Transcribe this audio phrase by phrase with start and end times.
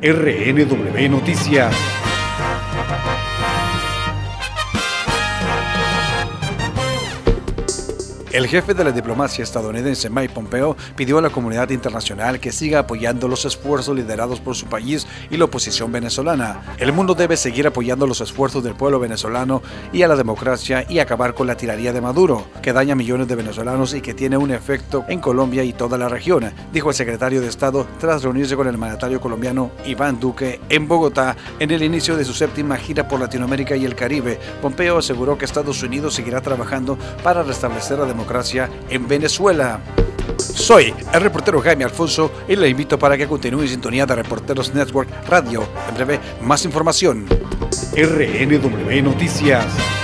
[0.00, 1.97] RNW Noticias.
[8.30, 12.80] El jefe de la diplomacia estadounidense Mike Pompeo pidió a la comunidad internacional que siga
[12.80, 16.60] apoyando los esfuerzos liderados por su país y la oposición venezolana.
[16.76, 19.62] El mundo debe seguir apoyando los esfuerzos del pueblo venezolano
[19.94, 23.28] y a la democracia y acabar con la tiranía de Maduro, que daña a millones
[23.28, 26.96] de venezolanos y que tiene un efecto en Colombia y toda la región, dijo el
[26.96, 31.82] secretario de Estado tras reunirse con el mandatario colombiano Iván Duque en Bogotá en el
[31.82, 34.38] inicio de su séptima gira por Latinoamérica y el Caribe.
[34.60, 38.18] Pompeo aseguró que Estados Unidos seguirá trabajando para restablecer la democracia
[38.90, 39.80] en Venezuela.
[40.36, 44.74] Soy el reportero Jaime Alfonso y le invito para que continúe en sintonía de Reporteros
[44.74, 45.66] Network Radio.
[45.88, 47.26] En breve, más información.
[47.96, 49.97] RNW Noticias.